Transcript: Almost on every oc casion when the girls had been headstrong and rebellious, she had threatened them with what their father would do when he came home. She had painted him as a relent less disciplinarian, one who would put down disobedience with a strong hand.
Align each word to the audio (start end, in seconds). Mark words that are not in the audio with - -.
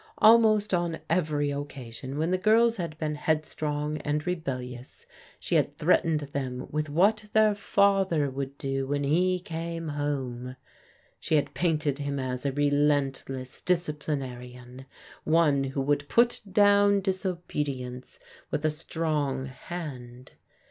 Almost 0.17 0.73
on 0.73 0.97
every 1.11 1.53
oc 1.53 1.69
casion 1.69 2.17
when 2.17 2.31
the 2.31 2.37
girls 2.39 2.77
had 2.77 2.97
been 2.97 3.13
headstrong 3.13 3.97
and 3.99 4.25
rebellious, 4.25 5.05
she 5.39 5.53
had 5.53 5.77
threatened 5.77 6.21
them 6.21 6.65
with 6.71 6.89
what 6.89 7.25
their 7.33 7.53
father 7.53 8.27
would 8.27 8.57
do 8.57 8.87
when 8.87 9.03
he 9.03 9.39
came 9.39 9.89
home. 9.89 10.55
She 11.19 11.35
had 11.35 11.53
painted 11.53 11.99
him 11.99 12.17
as 12.17 12.47
a 12.47 12.51
relent 12.51 13.25
less 13.29 13.61
disciplinarian, 13.61 14.87
one 15.23 15.65
who 15.65 15.81
would 15.81 16.09
put 16.09 16.41
down 16.51 17.01
disobedience 17.01 18.17
with 18.49 18.65
a 18.65 18.71
strong 18.71 19.45
hand. 19.45 20.31